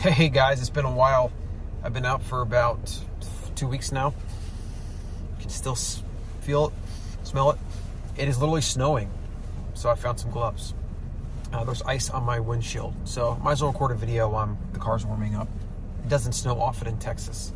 Hey 0.00 0.30
guys, 0.30 0.60
it's 0.60 0.70
been 0.70 0.86
a 0.86 0.90
while. 0.90 1.30
I've 1.84 1.92
been 1.92 2.06
out 2.06 2.22
for 2.22 2.40
about 2.40 2.98
two 3.54 3.66
weeks 3.66 3.92
now. 3.92 4.14
Can 5.38 5.50
still 5.50 5.76
feel 6.40 6.68
it, 6.68 6.72
smell 7.22 7.50
it. 7.50 7.58
It 8.16 8.26
is 8.26 8.38
literally 8.38 8.62
snowing, 8.62 9.10
so 9.74 9.90
I 9.90 9.96
found 9.96 10.18
some 10.18 10.30
gloves. 10.30 10.72
Uh, 11.52 11.64
there's 11.64 11.82
ice 11.82 12.08
on 12.08 12.22
my 12.22 12.40
windshield, 12.40 12.94
so 13.04 13.38
might 13.42 13.52
as 13.52 13.62
well 13.62 13.72
record 13.72 13.90
a 13.90 13.94
video 13.94 14.30
while 14.30 14.56
the 14.72 14.78
car's 14.78 15.04
warming 15.04 15.34
up. 15.34 15.48
It 16.02 16.08
doesn't 16.08 16.32
snow 16.32 16.58
often 16.58 16.88
in 16.88 16.96
Texas. 16.96 17.52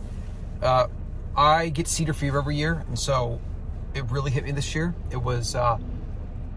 Uh, 0.60 0.88
I 1.34 1.70
get 1.70 1.88
cedar 1.88 2.12
fever 2.12 2.40
every 2.40 2.56
year, 2.56 2.84
and 2.88 2.98
so 2.98 3.40
it 3.94 4.04
really 4.10 4.30
hit 4.30 4.44
me 4.44 4.50
this 4.50 4.74
year. 4.74 4.94
It 5.10 5.22
was, 5.22 5.54
uh, 5.54 5.78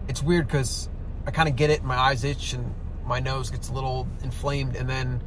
it's 0.06 0.22
weird 0.22 0.48
because 0.48 0.90
I 1.26 1.30
kind 1.30 1.48
of 1.48 1.56
get 1.56 1.70
it, 1.70 1.82
my 1.82 1.96
eyes 1.96 2.24
itch, 2.24 2.52
and 2.52 2.74
my 3.06 3.20
nose 3.20 3.48
gets 3.48 3.70
a 3.70 3.72
little 3.72 4.06
inflamed, 4.22 4.76
and 4.76 4.86
then 4.86 5.22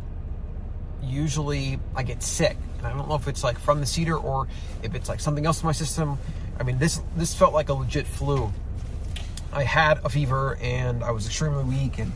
usually 1.03 1.79
I 1.95 2.03
get 2.03 2.23
sick. 2.23 2.57
And 2.77 2.87
I 2.87 2.93
don't 2.93 3.07
know 3.07 3.15
if 3.15 3.27
it's 3.27 3.43
like 3.43 3.59
from 3.59 3.79
the 3.79 3.85
cedar 3.85 4.17
or 4.17 4.47
if 4.83 4.95
it's 4.95 5.09
like 5.09 5.19
something 5.19 5.45
else 5.45 5.61
in 5.61 5.65
my 5.65 5.71
system. 5.71 6.17
I 6.59 6.63
mean, 6.63 6.77
this 6.77 7.01
this 7.15 7.33
felt 7.33 7.53
like 7.53 7.69
a 7.69 7.73
legit 7.73 8.07
flu. 8.07 8.51
I 9.53 9.63
had 9.63 9.99
a 10.05 10.09
fever 10.09 10.57
and 10.61 11.03
I 11.03 11.11
was 11.11 11.25
extremely 11.25 11.63
weak 11.63 11.99
and 11.99 12.11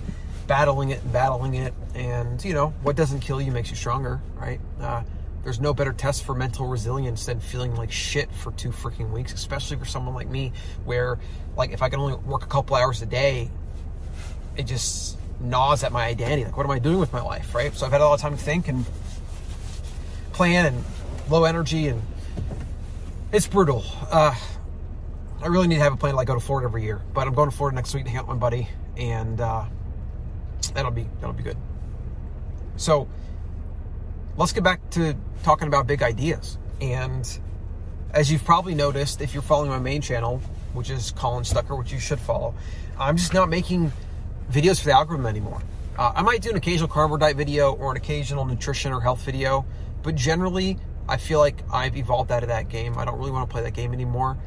battling 0.48 0.90
it 0.92 1.02
and 1.02 1.12
battling 1.12 1.56
it. 1.56 1.74
And 1.94 2.44
you 2.44 2.54
know, 2.54 2.70
what 2.82 2.96
doesn't 2.96 3.20
kill 3.20 3.42
you 3.42 3.52
makes 3.52 3.70
you 3.70 3.76
stronger, 3.76 4.22
right? 4.36 4.60
Uh, 4.80 5.04
there's 5.44 5.60
no 5.60 5.74
better 5.76 5.94
test 5.94 6.24
for 6.24 6.34
mental 6.34 6.66
resilience 6.66 7.28
than 7.28 7.40
feeling 7.40 7.76
like 7.76 7.92
shit 7.92 8.32
for 8.32 8.52
two 8.54 8.70
freaking 8.70 9.12
weeks, 9.12 9.32
especially 9.32 9.78
for 9.78 9.86
someone 9.86 10.16
like 10.16 10.28
me, 10.28 10.52
where 10.86 11.20
like 11.56 11.72
if 11.72 11.82
I 11.82 11.90
can 11.90 12.00
only 12.00 12.16
work 12.16 12.44
a 12.44 12.48
couple 12.48 12.76
hours 12.76 13.02
a 13.04 13.06
day, 13.06 13.52
it 14.58 14.64
just 14.64 15.20
gnaws 15.40 15.84
at 15.84 15.92
my 15.92 16.06
identity. 16.06 16.46
Like, 16.46 16.58
what 16.58 16.66
am 16.66 16.72
I 16.72 16.80
doing 16.80 17.00
with 17.00 17.14
my 17.14 17.22
life, 17.22 17.54
right? 17.54 17.74
So 17.74 17.86
I've 17.86 17.92
had 17.92 18.02
a 18.02 18.06
lot 18.06 18.14
of 18.14 18.22
time 18.22 18.38
to 18.38 18.44
think 18.44 18.68
and 18.68 18.86
plan 20.34 20.66
and 20.66 20.84
low 21.30 21.46
energy, 21.46 21.88
and 21.88 22.02
it's 23.32 23.48
brutal. 23.48 23.84
Uh, 24.12 24.36
I 25.42 25.48
really 25.48 25.68
need 25.68 25.76
to 25.76 25.82
have 25.82 25.94
a 25.94 25.98
plan 25.98 26.14
to 26.14 26.18
like 26.18 26.28
go 26.28 26.34
to 26.34 26.40
Florida 26.40 26.68
every 26.68 26.84
year, 26.84 27.02
but 27.14 27.28
I'm 27.28 27.34
going 27.34 27.50
to 27.50 27.56
Florida 27.56 27.76
next 27.76 27.94
week 27.94 28.06
to 28.06 28.10
hang 28.10 28.20
out 28.20 28.28
with 28.28 28.38
my 28.38 28.40
buddy, 28.40 28.68
and 28.98 29.40
uh, 29.40 29.66
that'll 30.74 30.92
be 30.92 31.08
that'll 31.20 31.34
be 31.34 31.44
good. 31.44 31.58
So 32.78 33.08
let's 34.38 34.52
get 34.52 34.64
back 34.64 34.90
to 34.92 35.16
talking 35.44 35.68
about 35.68 35.88
big 35.88 36.04
ideas. 36.04 36.58
And 36.82 37.40
as 38.14 38.32
you've 38.32 38.44
probably 38.44 38.76
noticed, 38.76 39.22
if 39.22 39.34
you're 39.34 39.44
following 39.44 39.70
my 39.70 39.80
main 39.80 40.02
channel, 40.02 40.42
which 40.74 40.90
is 40.90 41.12
Colin 41.12 41.44
Stuckert, 41.44 41.78
which 41.78 41.92
you 41.94 42.00
should 42.00 42.20
follow, 42.20 42.54
I'm 43.00 43.18
just 43.18 43.34
not 43.34 43.50
making 43.50 43.92
videos 44.52 44.80
for 44.80 44.86
the 44.86 44.94
algorithm 44.94 45.26
anymore. 45.26 45.62
Uh, 45.98 46.12
I 46.16 46.22
might 46.22 46.42
do 46.42 46.50
an 46.50 46.58
occasional 46.58 47.18
diet 47.18 47.38
video 47.38 47.74
or 47.74 47.92
an 47.92 47.98
occasional 47.98 48.46
nutrition 48.46 48.92
or 48.92 49.00
health 49.02 49.22
video, 49.22 49.66
but 50.04 50.16
generally, 50.16 50.78
I 51.08 51.18
feel 51.18 51.40
like 51.40 51.56
I've 51.72 51.96
evolved 51.96 52.32
out 52.32 52.44
of 52.44 52.50
that 52.50 52.70
game. 52.70 52.98
I 52.98 53.06
don't 53.06 53.18
really 53.18 53.32
want 53.32 53.48
to 53.50 53.54
play 53.54 53.64
that 53.64 53.74
game 53.74 53.94
anymore. 53.94 54.38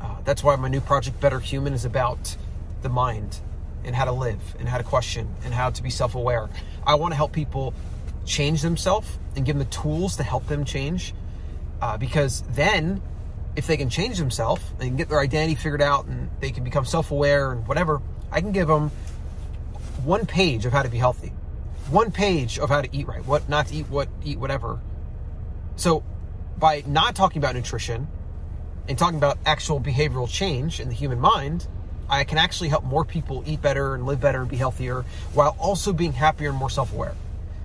Uh, 0.00 0.16
that's 0.24 0.42
why 0.42 0.56
my 0.56 0.68
new 0.68 0.80
project, 0.80 1.20
Better 1.20 1.40
Human, 1.40 1.72
is 1.72 1.84
about 1.84 2.36
the 2.82 2.88
mind 2.88 3.40
and 3.84 3.94
how 3.94 4.04
to 4.04 4.12
live 4.12 4.40
and 4.58 4.68
how 4.68 4.78
to 4.78 4.84
question 4.84 5.28
and 5.44 5.54
how 5.54 5.70
to 5.70 5.82
be 5.82 5.90
self 5.90 6.14
aware. 6.14 6.48
I 6.86 6.96
want 6.96 7.12
to 7.12 7.16
help 7.16 7.32
people 7.32 7.74
change 8.26 8.62
themselves 8.62 9.18
and 9.36 9.44
give 9.44 9.56
them 9.56 9.66
the 9.66 9.70
tools 9.70 10.16
to 10.16 10.22
help 10.22 10.46
them 10.46 10.64
change 10.64 11.14
uh, 11.80 11.96
because 11.96 12.42
then 12.50 13.00
if 13.56 13.66
they 13.66 13.76
can 13.76 13.88
change 13.88 14.18
themselves 14.18 14.62
and 14.78 14.96
get 14.96 15.08
their 15.08 15.20
identity 15.20 15.54
figured 15.54 15.82
out 15.82 16.06
and 16.06 16.30
they 16.40 16.50
can 16.50 16.64
become 16.64 16.84
self 16.84 17.10
aware 17.10 17.52
and 17.52 17.66
whatever, 17.66 18.00
I 18.30 18.40
can 18.40 18.52
give 18.52 18.68
them 18.68 18.90
one 20.04 20.26
page 20.26 20.66
of 20.66 20.72
how 20.72 20.82
to 20.82 20.88
be 20.88 20.98
healthy, 20.98 21.32
one 21.90 22.10
page 22.10 22.58
of 22.58 22.68
how 22.68 22.80
to 22.80 22.88
eat 22.96 23.06
right, 23.06 23.24
what 23.26 23.48
not 23.48 23.66
to 23.68 23.74
eat, 23.74 23.88
what 23.88 24.08
eat 24.24 24.38
whatever. 24.38 24.80
So 25.76 26.02
by 26.58 26.82
not 26.86 27.14
talking 27.14 27.38
about 27.40 27.54
nutrition 27.54 28.06
and 28.88 28.98
talking 28.98 29.18
about 29.18 29.38
actual 29.46 29.80
behavioral 29.80 30.28
change 30.28 30.80
in 30.80 30.88
the 30.88 30.94
human 30.94 31.20
mind, 31.20 31.66
I 32.08 32.24
can 32.24 32.38
actually 32.38 32.68
help 32.68 32.84
more 32.84 33.04
people 33.04 33.42
eat 33.46 33.62
better 33.62 33.94
and 33.94 34.04
live 34.04 34.20
better 34.20 34.40
and 34.40 34.50
be 34.50 34.56
healthier 34.56 35.04
while 35.32 35.56
also 35.58 35.92
being 35.92 36.12
happier 36.12 36.50
and 36.50 36.58
more 36.58 36.70
self-aware. 36.70 37.14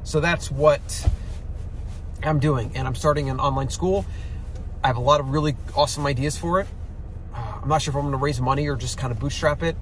So 0.04 0.20
that's 0.20 0.52
what 0.52 1.10
I'm 2.22 2.40
doing, 2.40 2.72
and 2.76 2.88
I'm 2.88 2.96
starting 2.96 3.30
an 3.30 3.40
online 3.40 3.70
school. 3.70 4.06
I 4.84 4.88
have 4.88 4.98
a 4.98 5.02
lot 5.02 5.20
of 5.20 5.30
really 5.30 5.56
awesome 5.76 6.06
ideas 6.06 6.38
for 6.38 6.60
it. 6.60 6.68
I'm 7.34 7.68
not 7.68 7.82
sure 7.82 7.92
if 7.92 7.96
I'm 7.96 8.04
going 8.04 8.12
to 8.12 8.18
raise 8.18 8.40
money 8.40 8.68
or 8.68 8.76
just 8.76 8.98
kind 8.98 9.12
of 9.12 9.20
bootstrap 9.20 9.64
it 9.64 9.76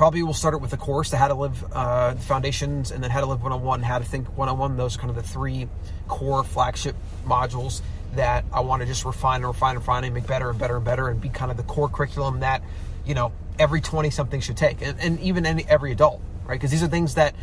probably 0.00 0.22
we'll 0.22 0.32
start 0.32 0.54
it 0.54 0.62
with 0.62 0.72
a 0.72 0.78
course, 0.78 1.10
the 1.10 1.16
how 1.18 1.28
to 1.28 1.34
live 1.34 1.62
uh, 1.74 2.14
foundations, 2.14 2.90
and 2.90 3.04
then 3.04 3.10
how 3.10 3.20
to 3.20 3.26
live 3.26 3.42
101, 3.42 3.82
how 3.82 3.98
to 3.98 4.04
think 4.06 4.26
101. 4.28 4.74
Those 4.78 4.96
are 4.96 4.98
kind 4.98 5.10
of 5.10 5.16
the 5.16 5.22
three 5.22 5.68
core 6.08 6.42
flagship 6.42 6.96
modules 7.26 7.82
that 8.14 8.46
I 8.50 8.60
want 8.60 8.80
to 8.80 8.86
just 8.86 9.04
refine 9.04 9.42
and 9.42 9.48
refine 9.48 9.72
and 9.76 9.80
refine 9.80 10.04
and 10.04 10.14
make 10.14 10.26
better 10.26 10.48
and 10.48 10.58
better 10.58 10.76
and 10.76 10.84
better 10.86 11.08
and 11.08 11.20
be 11.20 11.28
kind 11.28 11.50
of 11.50 11.58
the 11.58 11.64
core 11.64 11.90
curriculum 11.90 12.40
that, 12.40 12.62
you 13.04 13.12
know, 13.12 13.32
every 13.58 13.82
20 13.82 14.08
something 14.08 14.40
should 14.40 14.56
take 14.56 14.80
and, 14.80 14.98
and 15.00 15.20
even 15.20 15.44
any, 15.44 15.66
every 15.68 15.92
adult, 15.92 16.22
right? 16.46 16.54
Because 16.54 16.70
these 16.70 16.82
are 16.82 16.88
things 16.88 17.16
that 17.16 17.34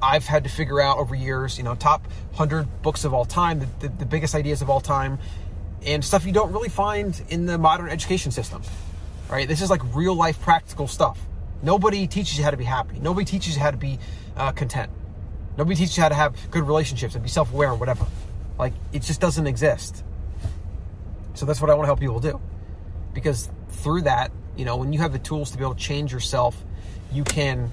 I've 0.00 0.24
had 0.24 0.44
to 0.44 0.50
figure 0.50 0.80
out 0.80 0.98
over 0.98 1.16
years, 1.16 1.58
you 1.58 1.64
know, 1.64 1.74
top 1.74 2.06
100 2.36 2.80
books 2.80 3.04
of 3.04 3.12
all 3.12 3.24
time, 3.24 3.58
the, 3.58 3.66
the, 3.80 3.88
the 3.88 4.06
biggest 4.06 4.36
ideas 4.36 4.62
of 4.62 4.70
all 4.70 4.80
time, 4.80 5.18
and 5.84 6.04
stuff 6.04 6.26
you 6.26 6.32
don't 6.32 6.52
really 6.52 6.68
find 6.68 7.20
in 7.28 7.46
the 7.46 7.58
modern 7.58 7.88
education 7.88 8.30
system, 8.30 8.62
right? 9.28 9.48
This 9.48 9.60
is 9.60 9.68
like 9.68 9.82
real 9.96 10.14
life 10.14 10.40
practical 10.40 10.86
stuff 10.86 11.18
Nobody 11.62 12.06
teaches 12.06 12.38
you 12.38 12.44
how 12.44 12.50
to 12.50 12.56
be 12.56 12.64
happy. 12.64 12.98
Nobody 13.00 13.24
teaches 13.24 13.56
you 13.56 13.62
how 13.62 13.70
to 13.70 13.76
be 13.76 13.98
uh, 14.36 14.52
content. 14.52 14.90
Nobody 15.56 15.76
teaches 15.76 15.96
you 15.96 16.02
how 16.02 16.08
to 16.08 16.14
have 16.14 16.36
good 16.50 16.64
relationships 16.64 17.14
and 17.14 17.22
be 17.22 17.28
self 17.28 17.52
aware 17.52 17.70
or 17.70 17.74
whatever. 17.74 18.06
Like, 18.58 18.74
it 18.92 19.02
just 19.02 19.20
doesn't 19.20 19.46
exist. 19.46 20.04
So 21.34 21.46
that's 21.46 21.60
what 21.60 21.70
I 21.70 21.74
want 21.74 21.84
to 21.84 21.88
help 21.88 22.00
people 22.00 22.20
do. 22.20 22.40
Because 23.12 23.48
through 23.70 24.02
that, 24.02 24.30
you 24.56 24.64
know, 24.64 24.76
when 24.76 24.92
you 24.92 25.00
have 25.00 25.12
the 25.12 25.18
tools 25.18 25.50
to 25.52 25.58
be 25.58 25.64
able 25.64 25.74
to 25.74 25.80
change 25.80 26.12
yourself, 26.12 26.56
you 27.12 27.24
can 27.24 27.70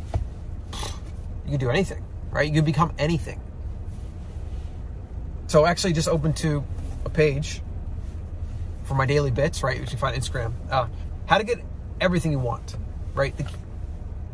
you 1.45 1.51
can 1.51 1.59
do 1.59 1.69
anything, 1.69 2.03
right? 2.31 2.47
You 2.47 2.53
can 2.53 2.65
become 2.65 2.93
anything. 2.97 3.39
So 5.47 5.65
actually 5.65 5.93
just 5.93 6.07
open 6.07 6.33
to 6.33 6.63
a 7.05 7.09
page 7.09 7.61
for 8.83 8.95
my 8.95 9.05
daily 9.05 9.31
bits, 9.31 9.63
right? 9.63 9.79
Which 9.79 9.91
you 9.91 9.97
find 9.97 10.15
Instagram. 10.15 10.53
Uh, 10.69 10.87
how 11.25 11.37
to 11.37 11.43
get 11.43 11.59
everything 12.01 12.31
you 12.31 12.39
want, 12.39 12.75
right? 13.13 13.35
The, 13.35 13.45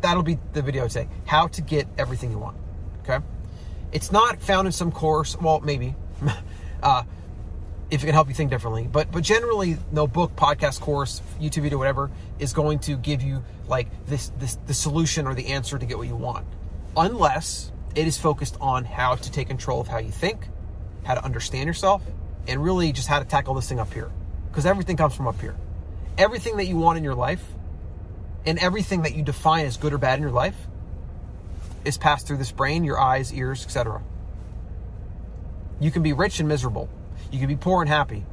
that'll 0.02 0.22
be 0.22 0.38
the 0.52 0.62
video 0.62 0.86
today. 0.88 1.08
How 1.24 1.48
to 1.48 1.62
get 1.62 1.88
everything 1.96 2.30
you 2.30 2.38
want. 2.38 2.56
Okay. 3.02 3.24
It's 3.92 4.12
not 4.12 4.40
found 4.42 4.66
in 4.66 4.72
some 4.72 4.92
course. 4.92 5.36
Well, 5.40 5.60
maybe. 5.60 5.94
uh, 6.82 7.02
if 7.90 8.02
it 8.02 8.06
can 8.06 8.14
help 8.14 8.28
you 8.28 8.34
think 8.34 8.50
differently. 8.50 8.88
But 8.90 9.12
but 9.12 9.22
generally, 9.22 9.76
no 9.92 10.06
book, 10.06 10.34
podcast, 10.34 10.80
course, 10.80 11.20
YouTube 11.38 11.62
video, 11.62 11.78
whatever 11.78 12.10
is 12.38 12.54
going 12.54 12.78
to 12.80 12.96
give 12.96 13.22
you 13.22 13.44
like 13.68 14.06
this 14.06 14.32
this 14.38 14.56
the 14.66 14.74
solution 14.74 15.26
or 15.26 15.34
the 15.34 15.48
answer 15.48 15.78
to 15.78 15.84
get 15.86 15.98
what 15.98 16.08
you 16.08 16.16
want, 16.16 16.46
unless 16.96 17.70
it 17.94 18.06
is 18.06 18.16
focused 18.16 18.56
on 18.60 18.86
how 18.86 19.16
to 19.16 19.30
take 19.30 19.48
control 19.48 19.80
of 19.80 19.88
how 19.88 19.98
you 19.98 20.10
think, 20.10 20.48
how 21.04 21.14
to 21.14 21.22
understand 21.22 21.66
yourself, 21.66 22.02
and 22.48 22.64
really 22.64 22.92
just 22.92 23.08
how 23.08 23.18
to 23.18 23.26
tackle 23.26 23.52
this 23.52 23.68
thing 23.68 23.78
up 23.78 23.92
here. 23.92 24.10
Because 24.48 24.64
everything 24.64 24.96
comes 24.96 25.14
from 25.14 25.28
up 25.28 25.38
here. 25.38 25.54
Everything 26.16 26.56
that 26.56 26.66
you 26.66 26.78
want 26.78 26.96
in 26.96 27.04
your 27.04 27.14
life 27.14 27.44
and 28.44 28.58
everything 28.58 29.02
that 29.02 29.14
you 29.14 29.22
define 29.22 29.66
as 29.66 29.76
good 29.76 29.92
or 29.92 29.98
bad 29.98 30.18
in 30.18 30.22
your 30.22 30.32
life 30.32 30.56
is 31.84 31.98
passed 31.98 32.26
through 32.26 32.38
this 32.38 32.52
brain, 32.52 32.84
your 32.84 32.98
eyes, 32.98 33.32
ears, 33.32 33.64
etc. 33.64 34.02
You 35.80 35.90
can 35.90 36.02
be 36.02 36.12
rich 36.12 36.40
and 36.40 36.48
miserable. 36.48 36.88
You 37.30 37.38
can 37.38 37.48
be 37.48 37.56
poor 37.56 37.82
and 37.82 37.88
happy. 37.88 38.24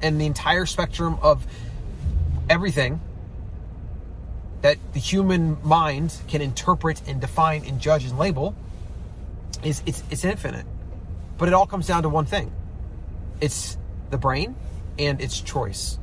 And 0.00 0.20
the 0.20 0.26
entire 0.26 0.66
spectrum 0.66 1.18
of 1.22 1.46
everything 2.48 3.00
that 4.62 4.78
the 4.92 5.00
human 5.00 5.58
mind 5.62 6.16
can 6.28 6.40
interpret 6.40 7.02
and 7.06 7.20
define 7.20 7.64
and 7.64 7.80
judge 7.80 8.04
and 8.04 8.18
label 8.18 8.54
is 9.62 9.82
it's, 9.86 10.02
it's 10.10 10.24
infinite. 10.24 10.66
But 11.38 11.48
it 11.48 11.54
all 11.54 11.66
comes 11.66 11.86
down 11.86 12.02
to 12.04 12.08
one 12.08 12.26
thing. 12.26 12.52
It's 13.40 13.76
the 14.10 14.18
brain 14.18 14.54
and 14.98 15.20
its 15.20 15.40
choice. 15.40 15.98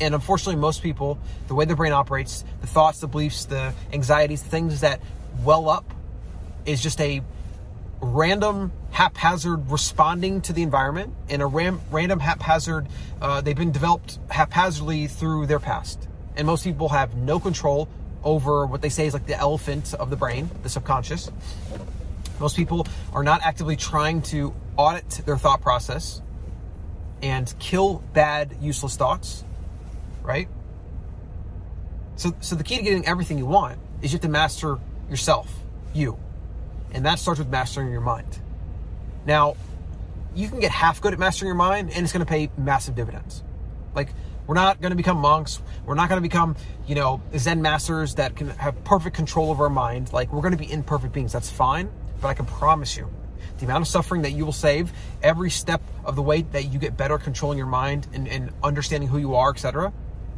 And 0.00 0.14
unfortunately, 0.14 0.56
most 0.56 0.82
people, 0.82 1.18
the 1.48 1.54
way 1.54 1.66
the 1.66 1.76
brain 1.76 1.92
operates, 1.92 2.44
the 2.60 2.66
thoughts, 2.66 3.00
the 3.00 3.06
beliefs, 3.06 3.44
the 3.44 3.74
anxieties, 3.92 4.42
the 4.42 4.48
things 4.48 4.80
that 4.80 5.00
well 5.44 5.68
up 5.68 5.92
is 6.64 6.82
just 6.82 7.00
a 7.00 7.22
random 8.00 8.72
haphazard 8.90 9.70
responding 9.70 10.40
to 10.40 10.52
the 10.52 10.62
environment 10.62 11.14
and 11.28 11.42
a 11.42 11.46
ram, 11.46 11.80
random 11.90 12.18
haphazard 12.18 12.86
uh, 13.20 13.40
they've 13.40 13.56
been 13.56 13.72
developed 13.72 14.18
haphazardly 14.30 15.06
through 15.06 15.46
their 15.46 15.60
past. 15.60 16.08
And 16.36 16.46
most 16.46 16.64
people 16.64 16.88
have 16.88 17.14
no 17.14 17.38
control 17.38 17.88
over 18.24 18.66
what 18.66 18.82
they 18.82 18.88
say 18.88 19.06
is 19.06 19.14
like 19.14 19.26
the 19.26 19.38
elephant 19.38 19.94
of 19.94 20.10
the 20.10 20.16
brain 20.16 20.50
the 20.62 20.68
subconscious. 20.68 21.30
Most 22.38 22.56
people 22.56 22.86
are 23.12 23.22
not 23.22 23.42
actively 23.42 23.76
trying 23.76 24.22
to 24.22 24.54
audit 24.76 25.08
their 25.26 25.36
thought 25.36 25.60
process 25.60 26.22
and 27.22 27.52
kill 27.58 28.02
bad 28.14 28.56
useless 28.60 28.96
thoughts 28.96 29.44
right? 30.22 30.48
So, 32.16 32.34
so 32.40 32.54
the 32.54 32.64
key 32.64 32.76
to 32.76 32.82
getting 32.82 33.06
everything 33.06 33.38
you 33.38 33.46
want 33.46 33.78
is 34.02 34.12
you 34.12 34.16
have 34.16 34.22
to 34.22 34.28
master 34.28 34.78
yourself, 35.08 35.50
you. 35.94 36.18
And 36.92 37.06
that 37.06 37.18
starts 37.18 37.38
with 37.38 37.48
mastering 37.48 37.90
your 37.90 38.00
mind. 38.00 38.38
Now, 39.24 39.56
you 40.34 40.48
can 40.48 40.60
get 40.60 40.70
half 40.70 41.00
good 41.00 41.12
at 41.12 41.18
mastering 41.18 41.48
your 41.48 41.56
mind 41.56 41.90
and 41.90 42.04
it's 42.04 42.12
going 42.12 42.24
to 42.24 42.30
pay 42.30 42.50
massive 42.56 42.94
dividends. 42.94 43.42
Like, 43.94 44.10
we're 44.46 44.54
not 44.54 44.80
going 44.80 44.90
to 44.90 44.96
become 44.96 45.18
monks. 45.18 45.62
We're 45.86 45.94
not 45.94 46.08
going 46.08 46.18
to 46.18 46.28
become, 46.28 46.56
you 46.86 46.94
know, 46.94 47.22
Zen 47.36 47.62
masters 47.62 48.16
that 48.16 48.36
can 48.36 48.48
have 48.48 48.82
perfect 48.84 49.14
control 49.14 49.52
of 49.52 49.60
our 49.60 49.70
mind. 49.70 50.12
Like, 50.12 50.32
we're 50.32 50.42
going 50.42 50.52
to 50.52 50.58
be 50.58 50.70
imperfect 50.70 51.12
beings. 51.12 51.32
That's 51.32 51.50
fine. 51.50 51.90
But 52.20 52.28
I 52.28 52.34
can 52.34 52.46
promise 52.46 52.96
you, 52.96 53.08
the 53.58 53.64
amount 53.64 53.82
of 53.82 53.88
suffering 53.88 54.22
that 54.22 54.32
you 54.32 54.44
will 54.44 54.52
save 54.52 54.92
every 55.22 55.50
step 55.50 55.82
of 56.04 56.16
the 56.16 56.22
way 56.22 56.42
that 56.42 56.64
you 56.64 56.78
get 56.78 56.96
better 56.96 57.16
controlling 57.18 57.58
your 57.58 57.66
mind 57.66 58.08
and, 58.12 58.26
and 58.28 58.52
understanding 58.62 59.08
who 59.08 59.18
you 59.18 59.34
are, 59.36 59.50
etc., 59.50 59.92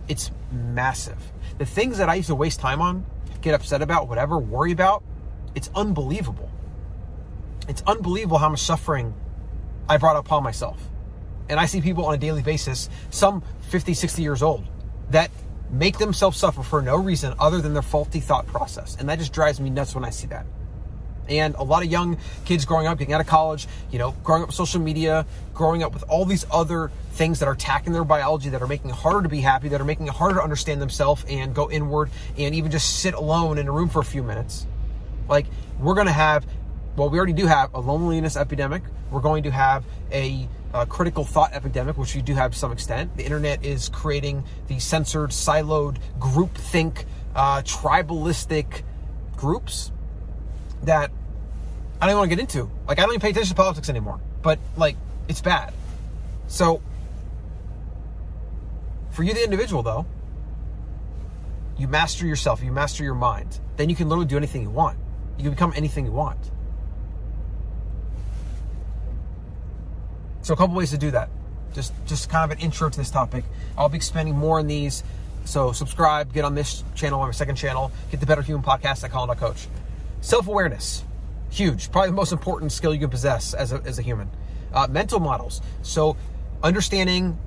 it's 0.08 0.30
massive. 0.50 1.18
The 1.58 1.66
things 1.66 1.98
that 1.98 2.08
I 2.08 2.14
used 2.14 2.28
to 2.28 2.34
waste 2.34 2.60
time 2.60 2.80
on, 2.80 3.04
get 3.40 3.54
upset 3.54 3.82
about, 3.82 4.08
whatever, 4.08 4.38
worry 4.38 4.72
about, 4.72 5.02
it's 5.54 5.70
unbelievable. 5.74 6.50
It's 7.68 7.82
unbelievable 7.86 8.38
how 8.38 8.48
much 8.48 8.60
suffering 8.60 9.14
I 9.88 9.96
brought 9.96 10.16
upon 10.16 10.42
myself. 10.42 10.78
And 11.48 11.60
I 11.60 11.66
see 11.66 11.80
people 11.80 12.06
on 12.06 12.14
a 12.14 12.18
daily 12.18 12.42
basis, 12.42 12.88
some 13.10 13.42
50, 13.70 13.94
60 13.94 14.22
years 14.22 14.42
old, 14.42 14.64
that 15.10 15.30
make 15.70 15.98
themselves 15.98 16.38
suffer 16.38 16.62
for 16.62 16.82
no 16.82 16.96
reason 16.96 17.34
other 17.38 17.60
than 17.60 17.72
their 17.72 17.82
faulty 17.82 18.20
thought 18.20 18.46
process. 18.46 18.96
And 18.98 19.08
that 19.08 19.18
just 19.18 19.32
drives 19.32 19.60
me 19.60 19.70
nuts 19.70 19.94
when 19.94 20.04
I 20.04 20.10
see 20.10 20.26
that. 20.28 20.46
And 21.32 21.54
a 21.54 21.62
lot 21.62 21.82
of 21.82 21.90
young 21.90 22.18
kids 22.44 22.66
growing 22.66 22.86
up, 22.86 22.98
getting 22.98 23.14
out 23.14 23.22
of 23.22 23.26
college, 23.26 23.66
you 23.90 23.98
know, 23.98 24.12
growing 24.22 24.42
up 24.42 24.48
with 24.48 24.56
social 24.56 24.80
media, 24.80 25.24
growing 25.54 25.82
up 25.82 25.94
with 25.94 26.04
all 26.08 26.26
these 26.26 26.44
other 26.50 26.90
things 27.12 27.38
that 27.38 27.48
are 27.48 27.52
attacking 27.52 27.94
their 27.94 28.04
biology, 28.04 28.50
that 28.50 28.60
are 28.60 28.66
making 28.66 28.90
it 28.90 28.96
harder 28.96 29.22
to 29.22 29.30
be 29.30 29.40
happy, 29.40 29.68
that 29.68 29.80
are 29.80 29.84
making 29.84 30.06
it 30.08 30.12
harder 30.12 30.36
to 30.36 30.42
understand 30.42 30.82
themselves 30.82 31.24
and 31.28 31.54
go 31.54 31.70
inward 31.70 32.10
and 32.36 32.54
even 32.54 32.70
just 32.70 33.00
sit 33.00 33.14
alone 33.14 33.56
in 33.56 33.66
a 33.66 33.72
room 33.72 33.88
for 33.88 34.00
a 34.00 34.04
few 34.04 34.22
minutes. 34.22 34.66
Like, 35.26 35.46
we're 35.80 35.94
going 35.94 36.06
to 36.06 36.12
have, 36.12 36.46
well, 36.96 37.08
we 37.08 37.16
already 37.16 37.32
do 37.32 37.46
have 37.46 37.72
a 37.72 37.80
loneliness 37.80 38.36
epidemic. 38.36 38.82
We're 39.10 39.20
going 39.20 39.44
to 39.44 39.50
have 39.50 39.84
a, 40.10 40.46
a 40.74 40.84
critical 40.84 41.24
thought 41.24 41.54
epidemic, 41.54 41.96
which 41.96 42.14
we 42.14 42.20
do 42.20 42.34
have 42.34 42.52
to 42.52 42.58
some 42.58 42.72
extent. 42.72 43.16
The 43.16 43.24
internet 43.24 43.64
is 43.64 43.88
creating 43.88 44.44
the 44.66 44.78
censored, 44.78 45.30
siloed, 45.30 45.96
groupthink, 46.18 47.06
uh, 47.34 47.62
tribalistic 47.62 48.82
groups 49.36 49.92
I 52.02 52.06
don't 52.06 52.14
even 52.14 52.18
want 52.18 52.30
to 52.30 52.36
get 52.36 52.40
into. 52.40 52.68
Like, 52.88 52.98
I 52.98 53.02
don't 53.02 53.12
even 53.12 53.20
pay 53.20 53.30
attention 53.30 53.50
to 53.50 53.62
politics 53.62 53.88
anymore. 53.88 54.18
But, 54.42 54.58
like, 54.76 54.96
it's 55.28 55.40
bad. 55.40 55.72
So, 56.48 56.82
for 59.12 59.22
you, 59.22 59.32
the 59.32 59.44
individual, 59.44 59.84
though, 59.84 60.04
you 61.78 61.86
master 61.86 62.26
yourself, 62.26 62.60
you 62.60 62.72
master 62.72 63.04
your 63.04 63.14
mind, 63.14 63.60
then 63.76 63.88
you 63.88 63.94
can 63.94 64.08
literally 64.08 64.26
do 64.26 64.36
anything 64.36 64.62
you 64.62 64.70
want. 64.70 64.98
You 65.36 65.44
can 65.44 65.52
become 65.52 65.72
anything 65.76 66.04
you 66.04 66.10
want. 66.10 66.40
So, 70.40 70.54
a 70.54 70.56
couple 70.56 70.74
ways 70.74 70.90
to 70.90 70.98
do 70.98 71.12
that. 71.12 71.28
Just, 71.72 71.92
just 72.06 72.28
kind 72.28 72.50
of 72.50 72.58
an 72.58 72.64
intro 72.64 72.90
to 72.90 72.98
this 72.98 73.12
topic. 73.12 73.44
I'll 73.78 73.88
be 73.88 73.96
expanding 73.96 74.36
more 74.36 74.58
on 74.58 74.66
these. 74.66 75.04
So, 75.44 75.70
subscribe, 75.70 76.32
get 76.32 76.44
on 76.44 76.56
this 76.56 76.82
channel, 76.96 77.20
on 77.20 77.28
my 77.28 77.32
second 77.32 77.54
channel, 77.54 77.92
get 78.10 78.18
the 78.18 78.26
Better 78.26 78.42
Human 78.42 78.64
podcast 78.64 79.04
at 79.04 79.12
Colin 79.12 79.38
Coach. 79.38 79.68
Self 80.20 80.48
awareness, 80.48 81.04
huge, 81.52 81.92
probably 81.92 82.10
the 82.10 82.16
most 82.16 82.32
important 82.32 82.72
skill 82.72 82.92
you 82.92 83.00
can 83.00 83.10
possess 83.10 83.54
as 83.54 83.72
a, 83.72 83.82
as 83.84 83.98
a 83.98 84.02
human. 84.02 84.30
Uh, 84.72 84.86
mental 84.90 85.20
models. 85.20 85.60
So, 85.82 86.16
understanding 86.62 87.38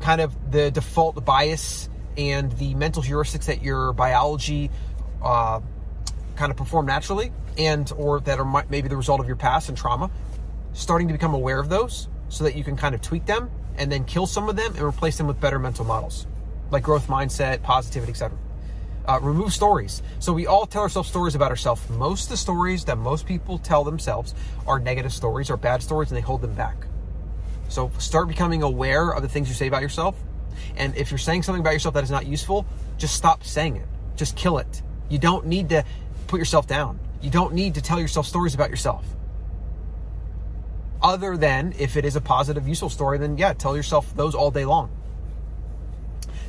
kind 0.00 0.20
of 0.20 0.34
the 0.50 0.70
default 0.70 1.24
bias 1.24 1.88
and 2.16 2.50
the 2.52 2.74
mental 2.74 3.02
heuristics 3.02 3.44
that 3.46 3.62
your 3.62 3.92
biology 3.92 4.70
uh, 5.22 5.60
kind 6.36 6.50
of 6.50 6.56
perform 6.56 6.86
naturally 6.86 7.32
and 7.58 7.92
or 7.96 8.20
that 8.20 8.38
are 8.38 8.64
maybe 8.68 8.88
the 8.88 8.96
result 8.96 9.20
of 9.20 9.26
your 9.26 9.36
past 9.36 9.68
and 9.68 9.78
trauma 9.78 10.10
starting 10.72 11.06
to 11.08 11.12
become 11.12 11.34
aware 11.34 11.58
of 11.58 11.68
those 11.68 12.08
so 12.28 12.44
that 12.44 12.56
you 12.56 12.64
can 12.64 12.76
kind 12.76 12.94
of 12.94 13.00
tweak 13.00 13.26
them 13.26 13.50
and 13.76 13.92
then 13.92 14.04
kill 14.04 14.26
some 14.26 14.48
of 14.48 14.56
them 14.56 14.72
and 14.74 14.82
replace 14.82 15.18
them 15.18 15.26
with 15.26 15.40
better 15.40 15.58
mental 15.58 15.84
models 15.84 16.26
like 16.70 16.82
growth 16.82 17.06
mindset 17.06 17.62
positivity 17.62 18.10
etc 18.10 18.36
uh, 19.06 19.18
remove 19.20 19.52
stories 19.52 20.02
so 20.18 20.32
we 20.32 20.46
all 20.46 20.66
tell 20.66 20.82
ourselves 20.82 21.08
stories 21.08 21.34
about 21.34 21.50
ourselves 21.50 21.88
most 21.90 22.24
of 22.24 22.28
the 22.30 22.36
stories 22.36 22.84
that 22.84 22.96
most 22.98 23.26
people 23.26 23.58
tell 23.58 23.84
themselves 23.84 24.34
are 24.66 24.78
negative 24.78 25.12
stories 25.12 25.50
or 25.50 25.56
bad 25.56 25.82
stories 25.82 26.10
and 26.10 26.16
they 26.16 26.22
hold 26.22 26.40
them 26.40 26.54
back 26.54 26.86
so 27.72 27.90
start 27.96 28.28
becoming 28.28 28.62
aware 28.62 29.12
of 29.12 29.22
the 29.22 29.28
things 29.30 29.48
you 29.48 29.54
say 29.54 29.66
about 29.66 29.80
yourself. 29.80 30.14
And 30.76 30.94
if 30.94 31.10
you're 31.10 31.16
saying 31.16 31.42
something 31.42 31.60
about 31.60 31.72
yourself 31.72 31.94
that 31.94 32.04
is 32.04 32.10
not 32.10 32.26
useful, 32.26 32.66
just 32.98 33.14
stop 33.14 33.42
saying 33.44 33.76
it. 33.76 33.88
Just 34.14 34.36
kill 34.36 34.58
it. 34.58 34.82
You 35.08 35.18
don't 35.18 35.46
need 35.46 35.70
to 35.70 35.82
put 36.26 36.38
yourself 36.38 36.66
down. 36.66 37.00
You 37.22 37.30
don't 37.30 37.54
need 37.54 37.74
to 37.76 37.80
tell 37.80 37.98
yourself 37.98 38.26
stories 38.26 38.54
about 38.54 38.68
yourself. 38.68 39.06
Other 41.02 41.38
than 41.38 41.72
if 41.78 41.96
it 41.96 42.04
is 42.04 42.14
a 42.14 42.20
positive, 42.20 42.68
useful 42.68 42.90
story, 42.90 43.16
then 43.16 43.38
yeah, 43.38 43.54
tell 43.54 43.74
yourself 43.74 44.14
those 44.14 44.34
all 44.34 44.50
day 44.50 44.66
long. 44.66 44.90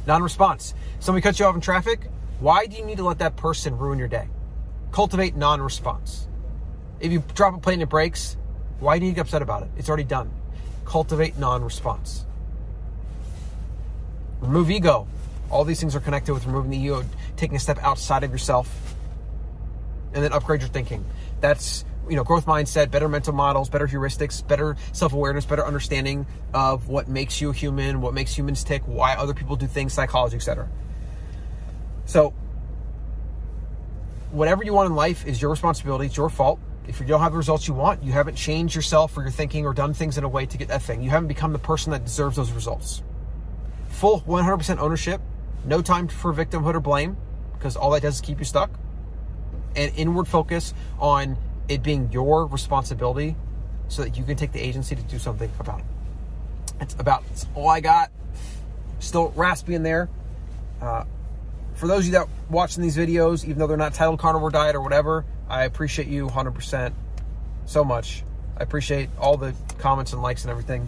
Non 0.05 0.21
response. 0.21 0.73
Somebody 0.99 1.23
cuts 1.23 1.39
you 1.39 1.45
off 1.45 1.55
in 1.55 1.61
traffic. 1.61 2.01
Why 2.43 2.65
do 2.65 2.75
you 2.75 2.85
need 2.85 2.97
to 2.97 3.05
let 3.05 3.19
that 3.19 3.37
person 3.37 3.77
ruin 3.77 3.97
your 3.97 4.09
day? 4.09 4.27
Cultivate 4.91 5.33
non 5.33 5.61
response. 5.61 6.27
If 6.99 7.09
you 7.13 7.23
drop 7.35 7.55
a 7.55 7.57
plate 7.57 7.75
and 7.75 7.83
it 7.83 7.89
breaks, 7.89 8.35
why 8.81 8.99
do 8.99 9.05
you 9.05 9.13
get 9.13 9.21
upset 9.21 9.41
about 9.41 9.63
it? 9.63 9.69
It's 9.77 9.87
already 9.87 10.03
done 10.03 10.29
cultivate 10.83 11.37
non 11.37 11.63
response. 11.63 12.25
Remove 14.41 14.69
ego. 14.69 15.07
All 15.49 15.63
these 15.63 15.79
things 15.79 15.95
are 15.95 16.01
connected 16.01 16.33
with 16.33 16.45
removing 16.45 16.71
the 16.71 16.77
ego, 16.77 17.05
taking 17.37 17.55
a 17.55 17.59
step 17.61 17.77
outside 17.81 18.25
of 18.25 18.31
yourself, 18.31 18.93
and 20.13 20.21
then 20.21 20.33
upgrade 20.33 20.59
your 20.59 20.69
thinking. 20.69 21.05
That's 21.39 21.85
you 22.09 22.17
know 22.17 22.25
growth 22.25 22.45
mindset 22.45 22.91
better 22.91 23.07
mental 23.07 23.31
models 23.31 23.69
better 23.69 23.87
heuristics 23.87 24.45
better 24.45 24.75
self-awareness 24.91 25.45
better 25.45 25.65
understanding 25.65 26.25
of 26.53 26.89
what 26.89 27.07
makes 27.07 27.39
you 27.39 27.51
a 27.51 27.53
human 27.53 28.01
what 28.01 28.13
makes 28.13 28.37
humans 28.37 28.65
tick 28.65 28.81
why 28.85 29.15
other 29.15 29.33
people 29.33 29.55
do 29.55 29.65
things 29.65 29.93
psychology 29.93 30.35
etc 30.35 30.67
so 32.05 32.33
whatever 34.31 34.63
you 34.63 34.73
want 34.73 34.89
in 34.89 34.95
life 34.95 35.25
is 35.25 35.41
your 35.41 35.51
responsibility 35.51 36.07
it's 36.07 36.17
your 36.17 36.29
fault 36.29 36.59
if 36.87 36.99
you 36.99 37.05
don't 37.05 37.21
have 37.21 37.31
the 37.31 37.37
results 37.37 37.67
you 37.67 37.73
want, 37.73 38.03
you 38.03 38.11
haven't 38.11 38.35
changed 38.35 38.75
yourself 38.75 39.17
or 39.17 39.21
your 39.21 39.31
thinking 39.31 39.65
or 39.65 39.73
done 39.73 39.93
things 39.93 40.17
in 40.17 40.23
a 40.23 40.27
way 40.27 40.45
to 40.45 40.57
get 40.57 40.67
that 40.67 40.81
thing. 40.81 41.01
You 41.01 41.09
haven't 41.09 41.27
become 41.27 41.53
the 41.53 41.59
person 41.59 41.91
that 41.91 42.03
deserves 42.03 42.35
those 42.35 42.51
results. 42.51 43.03
Full 43.89 44.21
100% 44.21 44.79
ownership, 44.79 45.21
no 45.65 45.81
time 45.81 46.07
for 46.07 46.33
victimhood 46.33 46.75
or 46.75 46.79
blame, 46.79 47.15
because 47.53 47.75
all 47.75 47.91
that 47.91 48.01
does 48.01 48.15
is 48.15 48.21
keep 48.21 48.39
you 48.39 48.45
stuck. 48.45 48.69
And 49.75 49.91
inward 49.95 50.27
focus 50.27 50.73
on 50.99 51.37
it 51.69 51.81
being 51.81 52.11
your 52.11 52.45
responsibility 52.45 53.35
so 53.87 54.03
that 54.03 54.17
you 54.17 54.23
can 54.23 54.35
take 54.35 54.51
the 54.51 54.59
agency 54.59 54.95
to 54.95 55.01
do 55.03 55.17
something 55.17 55.49
about 55.59 55.79
it. 55.79 55.85
It's 56.81 56.95
about 56.99 57.23
all 57.55 57.69
I 57.69 57.79
got. 57.79 58.11
Still 58.99 59.29
raspy 59.35 59.73
in 59.73 59.83
there. 59.83 60.09
Uh, 60.81 61.05
for 61.75 61.87
those 61.87 61.99
of 61.99 62.05
you 62.05 62.11
that 62.13 62.27
watching 62.49 62.83
these 62.83 62.97
videos, 62.97 63.43
even 63.43 63.57
though 63.57 63.67
they're 63.67 63.77
not 63.77 63.93
titled 63.93 64.19
carnivore 64.19 64.49
diet 64.49 64.75
or 64.75 64.81
whatever, 64.81 65.25
I 65.49 65.63
appreciate 65.63 66.07
you 66.07 66.27
100% 66.27 66.93
so 67.65 67.83
much. 67.83 68.23
I 68.57 68.63
appreciate 68.63 69.09
all 69.19 69.37
the 69.37 69.53
comments 69.79 70.13
and 70.13 70.21
likes 70.21 70.43
and 70.43 70.51
everything. 70.51 70.87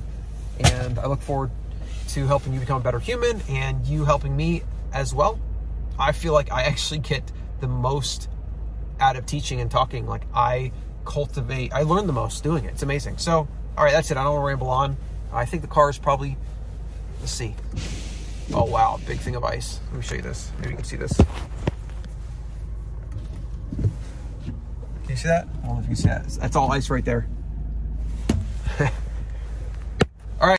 And 0.59 0.99
I 0.99 1.07
look 1.07 1.21
forward 1.21 1.51
to 2.09 2.27
helping 2.27 2.53
you 2.53 2.59
become 2.59 2.79
a 2.79 2.83
better 2.83 2.99
human 2.99 3.41
and 3.49 3.85
you 3.85 4.05
helping 4.05 4.35
me 4.35 4.63
as 4.93 5.13
well. 5.13 5.39
I 5.97 6.11
feel 6.11 6.33
like 6.33 6.51
I 6.51 6.63
actually 6.63 6.99
get 6.99 7.23
the 7.59 7.67
most 7.67 8.29
out 8.99 9.15
of 9.15 9.25
teaching 9.25 9.59
and 9.61 9.69
talking. 9.69 10.05
Like 10.05 10.23
I 10.33 10.71
cultivate, 11.05 11.73
I 11.73 11.83
learn 11.83 12.07
the 12.07 12.13
most 12.13 12.43
doing 12.43 12.65
it. 12.65 12.73
It's 12.73 12.83
amazing. 12.83 13.17
So, 13.17 13.47
all 13.77 13.83
right, 13.83 13.91
that's 13.91 14.11
it. 14.11 14.17
I 14.17 14.23
don't 14.23 14.33
want 14.33 14.43
to 14.43 14.47
ramble 14.47 14.69
on. 14.69 14.97
I 15.33 15.45
think 15.45 15.61
the 15.61 15.67
car 15.67 15.89
is 15.89 15.97
probably, 15.97 16.37
let's 17.19 17.31
see. 17.31 17.55
Oh, 18.53 18.65
wow, 18.65 18.99
big 19.05 19.19
thing 19.19 19.35
of 19.35 19.43
ice. 19.43 19.79
Let 19.87 19.97
me 19.97 20.01
show 20.03 20.15
you 20.15 20.21
this. 20.21 20.51
Maybe 20.59 20.71
you 20.71 20.75
can 20.75 20.85
see 20.85 20.97
this. 20.97 21.13
Can 23.81 25.09
you 25.09 25.15
see 25.15 25.27
that? 25.27 25.47
I 25.63 25.67
don't 25.67 25.75
know 25.75 25.79
if 25.79 25.83
you 25.83 25.87
can 25.87 25.95
see 25.95 26.07
that. 26.07 26.27
That's 26.41 26.55
all 26.55 26.71
ice 26.71 26.89
right 26.89 27.03
there. 27.03 27.27